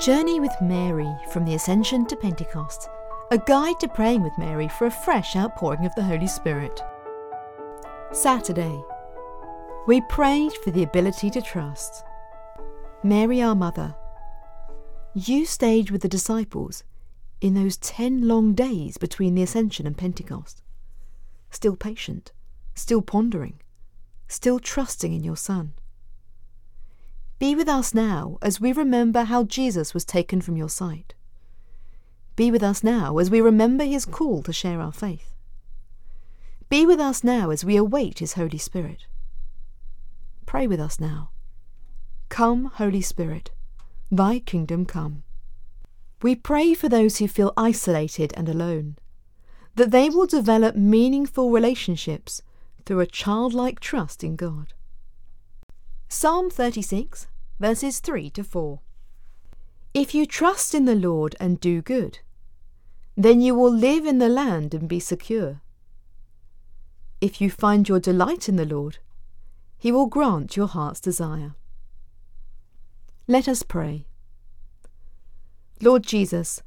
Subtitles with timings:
[0.00, 2.88] Journey with Mary from the Ascension to Pentecost,
[3.30, 6.82] a guide to praying with Mary for a fresh outpouring of the Holy Spirit.
[8.10, 8.82] Saturday,
[9.86, 12.04] we prayed for the ability to trust.
[13.04, 13.94] Mary, our Mother,
[15.14, 16.82] you stayed with the disciples
[17.40, 20.62] in those ten long days between the Ascension and Pentecost,
[21.50, 22.32] still patient,
[22.74, 23.60] still pondering,
[24.26, 25.74] still trusting in your Son.
[27.42, 31.12] Be with us now as we remember how Jesus was taken from your sight.
[32.36, 35.34] Be with us now as we remember his call to share our faith.
[36.68, 39.06] Be with us now as we await his Holy Spirit.
[40.46, 41.30] Pray with us now.
[42.28, 43.50] Come, Holy Spirit,
[44.08, 45.24] thy kingdom come.
[46.22, 48.98] We pray for those who feel isolated and alone,
[49.74, 52.40] that they will develop meaningful relationships
[52.86, 54.74] through a childlike trust in God.
[56.08, 57.26] Psalm 36,
[57.62, 58.80] verses 3 to 4.
[59.94, 62.18] If you trust in the Lord and do good,
[63.16, 65.60] then you will live in the land and be secure.
[67.20, 68.98] If you find your delight in the Lord,
[69.78, 71.54] he will grant your heart's desire.
[73.28, 74.06] Let us pray.
[75.80, 76.64] Lord Jesus,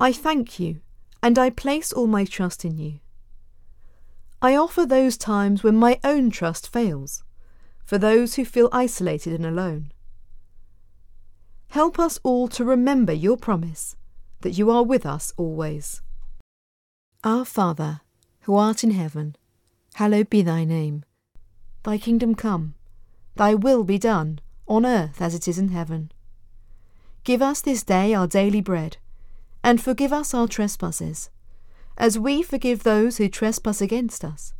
[0.00, 0.80] I thank you
[1.22, 2.98] and I place all my trust in you.
[4.42, 7.22] I offer those times when my own trust fails,
[7.84, 9.92] for those who feel isolated and alone.
[11.72, 13.96] Help us all to remember your promise
[14.42, 16.02] that you are with us always.
[17.24, 18.02] Our Father,
[18.42, 19.36] who art in heaven,
[19.94, 21.02] hallowed be thy name.
[21.82, 22.74] Thy kingdom come,
[23.36, 26.12] thy will be done, on earth as it is in heaven.
[27.24, 28.98] Give us this day our daily bread,
[29.64, 31.30] and forgive us our trespasses,
[31.96, 34.52] as we forgive those who trespass against us.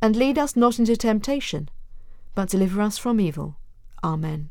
[0.00, 1.68] And lead us not into temptation,
[2.36, 3.56] but deliver us from evil.
[4.04, 4.50] Amen.